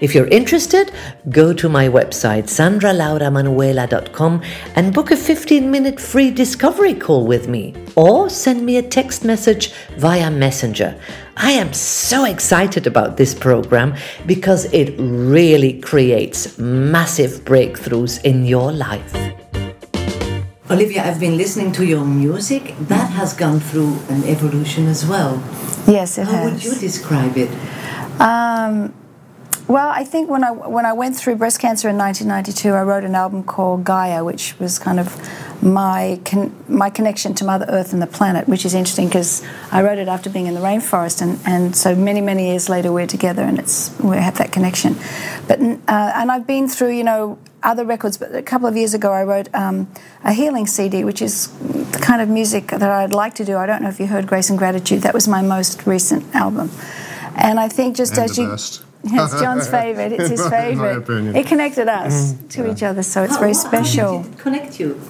If 0.00 0.14
you're 0.14 0.28
interested, 0.28 0.92
go 1.28 1.52
to 1.52 1.68
my 1.68 1.88
website, 1.88 2.44
sandralauramanuela.com, 2.44 4.42
and 4.76 4.94
book 4.94 5.10
a 5.10 5.16
15 5.16 5.70
minute 5.70 6.00
free 6.00 6.30
discovery 6.30 6.94
call 6.94 7.26
with 7.26 7.48
me, 7.48 7.74
or 7.96 8.30
send 8.30 8.64
me 8.64 8.78
a 8.78 8.82
text 8.82 9.24
message 9.24 9.72
via 9.98 10.30
Messenger. 10.30 10.98
I 11.42 11.52
am 11.52 11.72
so 11.72 12.26
excited 12.26 12.86
about 12.86 13.16
this 13.16 13.34
program 13.34 13.94
because 14.26 14.66
it 14.74 14.94
really 14.98 15.80
creates 15.80 16.58
massive 16.58 17.46
breakthroughs 17.46 18.22
in 18.24 18.44
your 18.44 18.70
life. 18.72 19.14
Olivia, 20.70 21.02
I've 21.02 21.18
been 21.18 21.38
listening 21.38 21.72
to 21.72 21.84
your 21.86 22.04
music. 22.04 22.74
That 22.88 23.10
has 23.12 23.32
gone 23.32 23.58
through 23.58 23.96
an 24.10 24.22
evolution 24.24 24.86
as 24.86 25.06
well. 25.06 25.42
Yes, 25.88 26.18
it 26.18 26.26
How 26.26 26.32
has. 26.32 26.52
would 26.52 26.62
you 26.62 26.74
describe 26.78 27.34
it? 27.38 27.50
Um, 28.20 28.92
well, 29.70 29.88
I 29.88 30.02
think 30.02 30.28
when 30.28 30.42
I 30.42 30.50
when 30.50 30.84
I 30.84 30.92
went 30.92 31.14
through 31.14 31.36
breast 31.36 31.60
cancer 31.60 31.88
in 31.88 31.96
1992, 31.96 32.74
I 32.74 32.82
wrote 32.82 33.04
an 33.04 33.14
album 33.14 33.44
called 33.44 33.84
Gaia, 33.84 34.24
which 34.24 34.58
was 34.58 34.80
kind 34.80 34.98
of 34.98 35.08
my 35.62 36.18
con- 36.24 36.52
my 36.68 36.90
connection 36.90 37.34
to 37.34 37.44
Mother 37.44 37.66
Earth 37.68 37.92
and 37.92 38.02
the 38.02 38.08
planet, 38.08 38.48
which 38.48 38.64
is 38.64 38.74
interesting 38.74 39.06
because 39.06 39.44
I 39.70 39.82
wrote 39.84 39.98
it 39.98 40.08
after 40.08 40.28
being 40.28 40.46
in 40.46 40.54
the 40.54 40.60
rainforest, 40.60 41.22
and, 41.22 41.38
and 41.46 41.76
so 41.76 41.94
many 41.94 42.20
many 42.20 42.48
years 42.48 42.68
later 42.68 42.90
we're 42.90 43.06
together, 43.06 43.42
and 43.42 43.60
it's 43.60 43.96
we 44.00 44.16
have 44.16 44.38
that 44.38 44.50
connection. 44.50 44.96
But 45.46 45.60
uh, 45.60 46.18
and 46.18 46.32
I've 46.32 46.48
been 46.48 46.66
through 46.66 46.90
you 46.96 47.04
know 47.04 47.38
other 47.62 47.84
records, 47.84 48.18
but 48.18 48.34
a 48.34 48.42
couple 48.42 48.66
of 48.66 48.76
years 48.76 48.92
ago 48.92 49.12
I 49.12 49.22
wrote 49.22 49.48
um, 49.54 49.86
a 50.24 50.32
healing 50.32 50.66
CD, 50.66 51.04
which 51.04 51.22
is 51.22 51.46
the 51.92 52.00
kind 52.02 52.20
of 52.20 52.28
music 52.28 52.68
that 52.68 52.82
I'd 52.90 53.14
like 53.14 53.34
to 53.36 53.44
do. 53.44 53.56
I 53.56 53.66
don't 53.66 53.82
know 53.82 53.88
if 53.88 54.00
you 54.00 54.08
heard 54.08 54.26
Grace 54.26 54.50
and 54.50 54.58
Gratitude. 54.58 55.02
That 55.02 55.14
was 55.14 55.28
my 55.28 55.42
most 55.42 55.86
recent 55.86 56.34
album, 56.34 56.72
and 57.36 57.60
I 57.60 57.68
think 57.68 57.94
just 57.94 58.16
And 58.18 58.24
as 58.24 58.36
you. 58.36 58.48
best. 58.48 58.89
It's 59.04 59.40
John's 59.40 59.68
favorite. 59.78 60.12
It's 60.12 60.28
his 60.30 60.40
In 60.40 60.50
my- 60.50 60.50
favorite. 60.50 60.96
opinion. 60.98 61.36
It 61.36 61.46
connected 61.46 61.88
us 61.88 62.34
to 62.50 62.70
each 62.70 62.82
other, 62.82 63.02
so 63.02 63.22
it's 63.22 63.34
How- 63.34 63.40
very 63.40 63.52
how- 63.54 63.58
special. 63.58 64.18
How 64.18 64.22
did 64.24 64.32
it 64.32 64.38
connect 64.38 64.80
you? 64.80 65.00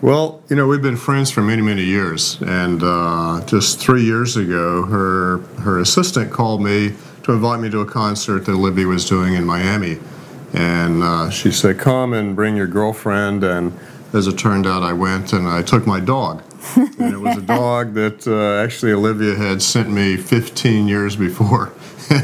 Well, 0.00 0.42
you 0.50 0.56
know, 0.56 0.66
we've 0.66 0.82
been 0.82 0.96
friends 0.98 1.30
for 1.30 1.40
many, 1.40 1.62
many 1.62 1.82
years, 1.82 2.38
and 2.42 2.82
uh, 2.82 3.42
just 3.46 3.80
three 3.80 4.04
years 4.04 4.36
ago, 4.36 4.84
her 4.84 5.38
her 5.62 5.78
assistant 5.80 6.30
called 6.30 6.62
me 6.62 6.92
to 7.22 7.32
invite 7.32 7.60
me 7.60 7.70
to 7.70 7.80
a 7.80 7.86
concert 7.86 8.44
that 8.44 8.52
Livvy 8.56 8.84
was 8.84 9.08
doing 9.08 9.32
in 9.34 9.44
Miami, 9.46 9.98
and 10.52 11.02
uh, 11.02 11.30
she 11.30 11.50
said, 11.50 11.78
"Come 11.78 12.12
and 12.12 12.36
bring 12.36 12.54
your 12.54 12.66
girlfriend." 12.66 13.44
And 13.44 13.72
as 14.12 14.26
it 14.26 14.36
turned 14.38 14.66
out, 14.66 14.82
I 14.82 14.92
went 14.92 15.32
and 15.32 15.48
I 15.48 15.62
took 15.62 15.86
my 15.86 16.00
dog, 16.00 16.42
and 16.76 17.14
it 17.14 17.18
was 17.18 17.36
a 17.36 17.42
dog 17.42 17.94
that 17.94 18.26
uh, 18.26 18.62
actually 18.62 18.92
Olivia 18.92 19.34
had 19.34 19.62
sent 19.62 19.90
me 19.90 20.16
15 20.16 20.88
years 20.88 21.16
before. 21.16 21.72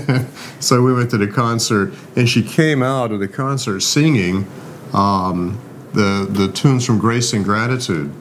so 0.61 0.83
we 0.83 0.93
went 0.93 1.11
to 1.11 1.19
the 1.19 1.29
concert, 1.29 1.95
and 2.17 2.29
she 2.29 2.43
came 2.43 2.83
out 2.83 3.13
of 3.13 3.21
the 3.21 3.29
concert 3.29 3.81
singing. 3.81 4.47
Um, 4.93 5.61
the, 5.93 6.27
the 6.29 6.49
tunes 6.49 6.85
from 6.85 6.99
Grace 6.99 7.33
and 7.33 7.45
Gratitude. 7.45 8.13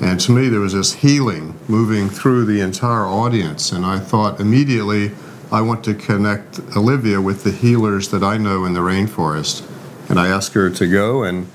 And 0.00 0.20
to 0.20 0.32
me, 0.32 0.48
there 0.48 0.60
was 0.60 0.74
this 0.74 0.94
healing 0.94 1.58
moving 1.68 2.08
through 2.08 2.44
the 2.44 2.60
entire 2.60 3.06
audience. 3.06 3.72
And 3.72 3.84
I 3.84 3.98
thought 3.98 4.40
immediately, 4.40 5.12
I 5.50 5.62
want 5.62 5.84
to 5.84 5.94
connect 5.94 6.60
Olivia 6.76 7.20
with 7.20 7.44
the 7.44 7.52
healers 7.52 8.10
that 8.10 8.22
I 8.22 8.36
know 8.36 8.64
in 8.64 8.74
the 8.74 8.80
rainforest. 8.80 9.68
And 10.10 10.20
I 10.20 10.28
asked 10.28 10.52
her 10.54 10.70
to 10.70 10.86
go. 10.86 11.24
And 11.24 11.48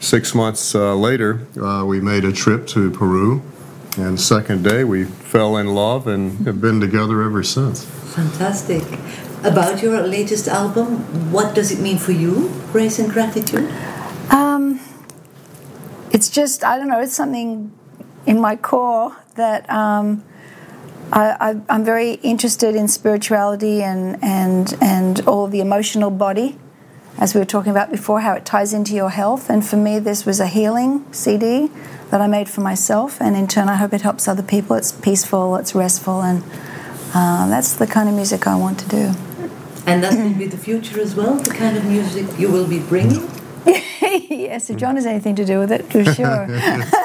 six 0.00 0.34
months 0.34 0.74
uh, 0.74 0.94
later, 0.94 1.46
uh, 1.60 1.84
we 1.84 2.00
made 2.00 2.24
a 2.24 2.32
trip 2.32 2.66
to 2.68 2.90
Peru. 2.90 3.42
And 3.98 4.20
second 4.20 4.62
day, 4.62 4.84
we 4.84 5.04
fell 5.04 5.56
in 5.56 5.74
love 5.74 6.06
and 6.06 6.46
have 6.46 6.60
been 6.60 6.80
together 6.80 7.20
ever 7.22 7.42
since. 7.42 7.84
Fantastic. 8.14 8.84
About 9.42 9.82
your 9.82 10.00
latest 10.02 10.46
album, 10.46 11.32
what 11.32 11.52
does 11.54 11.72
it 11.72 11.80
mean 11.80 11.98
for 11.98 12.12
you, 12.12 12.52
Grace 12.70 13.00
and 13.00 13.10
Gratitude? 13.10 13.68
Um, 14.30 14.80
it's 16.12 16.30
just 16.30 16.62
I 16.62 16.78
don't 16.78 16.88
know. 16.88 17.00
It's 17.00 17.14
something 17.14 17.72
in 18.24 18.40
my 18.40 18.54
core 18.54 19.16
that 19.34 19.68
um, 19.68 20.22
I, 21.12 21.36
I, 21.40 21.60
I'm 21.68 21.84
very 21.84 22.14
interested 22.14 22.76
in 22.76 22.86
spirituality 22.86 23.82
and 23.82 24.22
and 24.22 24.76
and 24.80 25.20
all 25.26 25.48
the 25.48 25.60
emotional 25.60 26.10
body, 26.10 26.56
as 27.18 27.34
we 27.34 27.40
were 27.40 27.46
talking 27.46 27.72
about 27.72 27.90
before, 27.90 28.20
how 28.20 28.34
it 28.34 28.44
ties 28.44 28.72
into 28.72 28.94
your 28.94 29.10
health. 29.10 29.50
And 29.50 29.66
for 29.66 29.76
me, 29.76 29.98
this 29.98 30.24
was 30.24 30.38
a 30.38 30.46
healing 30.46 31.04
CD 31.12 31.70
that 32.10 32.20
I 32.20 32.26
made 32.26 32.48
for 32.48 32.60
myself, 32.60 33.20
and 33.20 33.36
in 33.36 33.46
turn, 33.46 33.68
I 33.68 33.76
hope 33.76 33.92
it 33.92 34.02
helps 34.02 34.28
other 34.28 34.42
people. 34.42 34.76
It's 34.76 34.92
peaceful, 34.92 35.56
it's 35.56 35.74
restful, 35.74 36.22
and 36.22 36.42
uh, 37.14 37.48
that's 37.48 37.74
the 37.74 37.86
kind 37.86 38.08
of 38.08 38.14
music 38.14 38.46
I 38.46 38.56
want 38.56 38.78
to 38.80 38.88
do. 38.88 39.12
And 39.86 40.02
that 40.04 40.14
will 40.14 40.34
be 40.34 40.46
the 40.46 40.58
future 40.58 41.00
as 41.00 41.14
well, 41.14 41.36
the 41.36 41.50
kind 41.50 41.76
of 41.76 41.84
music 41.84 42.26
you 42.38 42.50
will 42.50 42.66
be 42.68 42.80
bringing? 42.80 43.30
yes, 43.66 44.68
if 44.70 44.76
John 44.76 44.96
has 44.96 45.06
anything 45.06 45.34
to 45.36 45.44
do 45.44 45.58
with 45.58 45.72
it, 45.72 45.84
for 45.90 46.04
sure. 46.04 46.46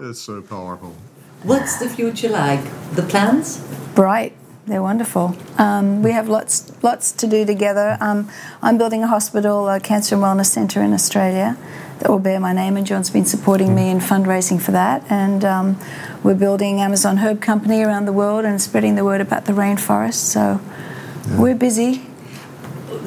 It's 0.00 0.20
so 0.20 0.40
powerful. 0.42 0.94
What's 1.42 1.80
the 1.80 1.88
future 1.88 2.28
like? 2.28 2.62
The 2.92 3.02
plans? 3.02 3.58
bright. 3.98 4.32
They're 4.68 4.80
wonderful. 4.80 5.34
Um, 5.56 6.04
we 6.04 6.12
have 6.12 6.28
lots, 6.28 6.70
lots 6.84 7.10
to 7.10 7.26
do 7.26 7.44
together. 7.44 7.98
Um, 8.00 8.30
I'm 8.62 8.78
building 8.78 9.02
a 9.02 9.08
hospital, 9.08 9.68
a 9.68 9.80
cancer 9.80 10.14
and 10.14 10.22
wellness 10.22 10.46
centre 10.46 10.80
in 10.82 10.92
Australia 10.92 11.56
that 12.00 12.10
will 12.10 12.18
bear 12.18 12.40
my 12.40 12.52
name, 12.52 12.76
and 12.76 12.86
John's 12.86 13.10
been 13.10 13.24
supporting 13.24 13.74
me 13.74 13.90
in 13.90 13.98
fundraising 13.98 14.60
for 14.60 14.72
that. 14.72 15.04
And 15.10 15.44
um, 15.44 15.78
we're 16.22 16.34
building 16.34 16.80
Amazon 16.80 17.18
Herb 17.18 17.40
Company 17.40 17.82
around 17.82 18.06
the 18.06 18.12
world 18.12 18.44
and 18.44 18.60
spreading 18.60 18.94
the 18.94 19.04
word 19.04 19.20
about 19.20 19.44
the 19.44 19.52
rainforest. 19.52 20.14
So 20.14 20.60
we're 21.36 21.54
busy. 21.54 22.02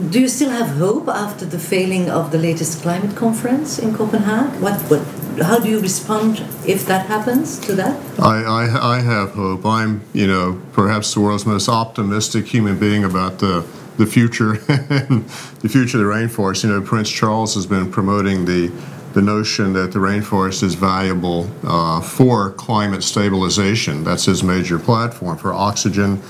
Do 0.10 0.20
you 0.20 0.28
still 0.28 0.50
have 0.50 0.78
hope 0.78 1.08
after 1.08 1.46
the 1.46 1.60
failing 1.60 2.10
of 2.10 2.32
the 2.32 2.38
latest 2.38 2.82
climate 2.82 3.16
conference 3.16 3.78
in 3.80 3.94
Copenhagen? 3.94 4.62
What, 4.62 4.82
what, 4.90 5.02
how 5.46 5.60
do 5.60 5.70
you 5.70 5.80
respond 5.80 6.40
if 6.66 6.86
that 6.88 7.06
happens 7.06 7.60
to 7.60 7.74
that? 7.76 8.00
I, 8.20 8.44
I, 8.44 8.96
I 8.96 9.00
have 9.02 9.32
hope. 9.32 9.66
I'm, 9.66 10.02
you 10.14 10.28
know, 10.28 10.62
perhaps 10.74 11.14
the 11.14 11.20
world's 11.22 11.46
most 11.46 11.70
optimistic 11.70 12.48
human 12.48 12.80
being 12.80 13.04
about 13.04 13.40
the 13.40 13.66
the 14.01 14.08
future, 14.08 14.53
the 14.58 15.70
future 15.70 15.98
of 15.98 16.03
the 16.03 16.10
rainforest. 16.10 16.63
You 16.63 16.72
know, 16.72 16.81
Prince 16.81 17.10
Charles 17.10 17.53
has 17.55 17.65
been 17.65 17.91
promoting 17.91 18.46
the 18.46 18.72
the 19.13 19.22
notion 19.22 19.74
that 19.74 19.91
the 19.91 20.00
rainforest 20.00 20.63
is 20.63 20.74
valuable 20.74 21.50
uh, 21.63 22.00
for 22.00 22.51
climate 22.51 23.03
stabilization. 23.03 24.05
That's 24.05 24.24
his 24.24 24.41
major 24.41 24.79
platform 24.79 25.38
for 25.38 25.53
oxygen 25.53 26.22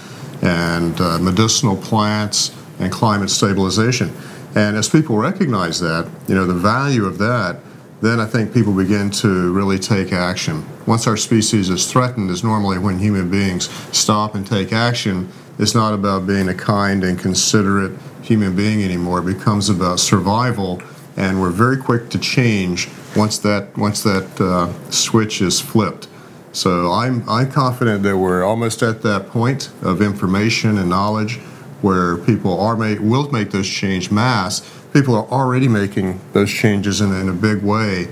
and 0.41 0.99
uh, 0.99 1.19
medicinal 1.19 1.77
plants 1.77 2.51
and 2.79 2.91
climate 2.91 3.29
stabilization. 3.29 4.11
And 4.55 4.75
as 4.75 4.89
people 4.89 5.15
recognize 5.15 5.79
that, 5.81 6.09
you 6.27 6.33
know, 6.33 6.47
the 6.47 6.55
value 6.55 7.05
of 7.05 7.19
that 7.19 7.59
then 8.01 8.19
I 8.19 8.25
think 8.25 8.51
people 8.51 8.73
begin 8.73 9.11
to 9.11 9.53
really 9.53 9.77
take 9.77 10.11
action. 10.11 10.65
Once 10.87 11.05
our 11.05 11.15
species 11.15 11.69
is 11.69 11.89
threatened, 11.89 12.31
is 12.31 12.43
normally 12.43 12.79
when 12.79 12.97
human 12.97 13.29
beings 13.29 13.69
stop 13.95 14.33
and 14.33 14.45
take 14.45 14.73
action. 14.73 15.31
It's 15.61 15.75
not 15.75 15.93
about 15.93 16.25
being 16.25 16.49
a 16.49 16.55
kind 16.55 17.03
and 17.03 17.19
considerate 17.19 17.91
human 18.23 18.55
being 18.55 18.81
anymore. 18.81 19.19
It 19.19 19.37
becomes 19.37 19.69
about 19.69 19.99
survival, 19.99 20.81
and 21.17 21.39
we're 21.39 21.51
very 21.51 21.77
quick 21.77 22.09
to 22.09 22.17
change 22.17 22.89
once 23.15 23.37
that 23.39 23.77
once 23.77 24.01
that 24.01 24.41
uh, 24.41 24.73
switch 24.89 25.39
is 25.39 25.61
flipped. 25.61 26.07
So 26.51 26.91
I'm 26.91 27.29
I'm 27.29 27.51
confident 27.51 28.01
that 28.01 28.17
we're 28.17 28.43
almost 28.43 28.81
at 28.81 29.03
that 29.03 29.27
point 29.27 29.69
of 29.83 30.01
information 30.01 30.79
and 30.79 30.89
knowledge 30.89 31.37
where 31.83 32.17
people 32.17 32.59
are 32.59 32.75
make, 32.75 32.99
will 32.99 33.29
make 33.29 33.51
those 33.51 33.69
change 33.69 34.09
mass. 34.09 34.67
People 34.93 35.13
are 35.15 35.27
already 35.27 35.67
making 35.67 36.19
those 36.33 36.51
changes 36.51 37.01
in, 37.01 37.13
in 37.13 37.29
a 37.29 37.33
big 37.33 37.61
way. 37.61 38.07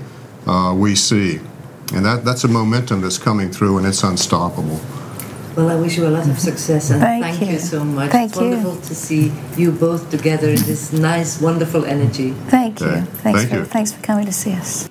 Uh, 0.46 0.72
we 0.78 0.94
see, 0.94 1.40
and 1.94 2.04
that 2.04 2.24
that's 2.24 2.44
a 2.44 2.48
momentum 2.48 3.00
that's 3.00 3.18
coming 3.18 3.50
through, 3.50 3.76
and 3.78 3.88
it's 3.88 4.04
unstoppable. 4.04 4.80
Well, 5.56 5.68
I 5.68 5.74
wish 5.74 5.96
you 5.96 6.06
a 6.06 6.08
lot 6.08 6.28
of 6.28 6.38
success 6.38 6.90
and 6.90 7.00
Thank 7.00 7.24
thank, 7.24 7.40
you. 7.40 7.46
you. 7.54 7.58
so 7.58 7.84
much. 7.84 8.10
Thank 8.12 8.30
it's 8.30 8.40
you. 8.40 8.50
wonderful 8.50 8.76
to 8.76 8.94
see 8.94 9.32
you 9.56 9.72
both 9.72 10.10
together 10.10 10.48
in 10.48 10.62
this 10.62 10.92
nice, 10.92 11.40
wonderful 11.40 11.84
energy. 11.84 12.30
Thank 12.48 12.80
you. 12.80 12.86
Okay. 12.86 13.00
Thanks, 13.00 13.40
Thank 13.40 13.50
for, 13.50 13.56
you. 13.56 13.64
thanks 13.64 13.92
for 13.92 14.02
coming 14.02 14.26
to 14.26 14.32
see 14.32 14.52
us. 14.52 14.88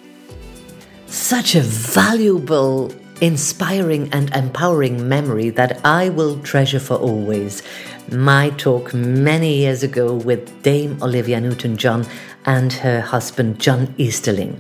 Such 1.08 1.56
a 1.56 1.62
valuable, 1.62 2.94
inspiring, 3.22 4.10
and 4.12 4.30
empowering 4.36 5.08
memory 5.08 5.50
that 5.52 5.80
I 5.86 6.10
will 6.10 6.40
treasure 6.40 6.80
for 6.80 6.96
always. 6.96 7.64
My 8.12 8.50
talk 8.52 8.94
many 8.94 9.58
years 9.60 9.82
ago 9.84 10.16
with 10.16 10.62
Dame 10.62 11.02
Olivia 11.02 11.40
Newton 11.40 11.78
John 11.78 12.06
and 12.46 12.74
her 12.74 13.02
husband 13.02 13.60
John 13.60 13.94
Easterling. 13.98 14.60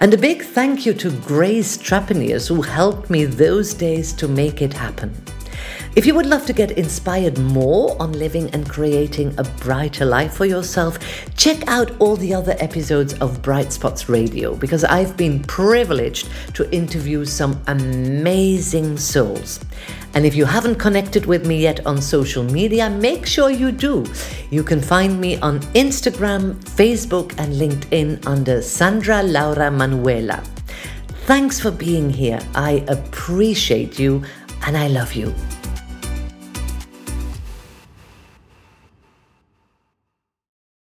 And 0.00 0.12
a 0.12 0.18
big 0.18 0.42
thank 0.42 0.84
you 0.84 0.92
to 0.94 1.10
Grace 1.10 1.76
Trapaniers 1.78 2.48
who 2.48 2.62
helped 2.62 3.08
me 3.08 3.24
those 3.24 3.74
days 3.74 4.12
to 4.14 4.28
make 4.28 4.60
it 4.60 4.72
happen. 4.72 5.14
If 5.98 6.06
you 6.06 6.14
would 6.14 6.26
love 6.26 6.46
to 6.46 6.52
get 6.52 6.78
inspired 6.78 7.38
more 7.38 8.00
on 8.00 8.12
living 8.12 8.50
and 8.50 8.68
creating 8.68 9.34
a 9.36 9.42
brighter 9.42 10.04
life 10.04 10.34
for 10.34 10.44
yourself, 10.46 10.96
check 11.36 11.66
out 11.66 11.90
all 11.98 12.14
the 12.14 12.32
other 12.32 12.54
episodes 12.60 13.14
of 13.14 13.42
Bright 13.42 13.72
Spots 13.72 14.08
Radio 14.08 14.54
because 14.54 14.84
I've 14.84 15.16
been 15.16 15.42
privileged 15.42 16.28
to 16.54 16.70
interview 16.70 17.24
some 17.24 17.60
amazing 17.66 18.96
souls. 18.96 19.58
And 20.14 20.24
if 20.24 20.36
you 20.36 20.44
haven't 20.44 20.76
connected 20.76 21.26
with 21.26 21.44
me 21.44 21.62
yet 21.62 21.84
on 21.84 22.00
social 22.00 22.44
media, 22.44 22.88
make 22.88 23.26
sure 23.26 23.50
you 23.50 23.72
do. 23.72 24.06
You 24.50 24.62
can 24.62 24.80
find 24.80 25.20
me 25.20 25.36
on 25.38 25.58
Instagram, 25.74 26.54
Facebook, 26.76 27.34
and 27.38 27.54
LinkedIn 27.54 28.24
under 28.24 28.62
Sandra 28.62 29.24
Laura 29.24 29.68
Manuela. 29.68 30.44
Thanks 31.26 31.58
for 31.58 31.72
being 31.72 32.08
here. 32.08 32.38
I 32.54 32.84
appreciate 32.86 33.98
you 33.98 34.22
and 34.64 34.76
I 34.76 34.86
love 34.86 35.14
you. 35.14 35.34